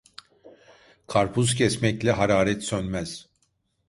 [1.07, 3.29] Karpuz kesmekle hararet sönmez.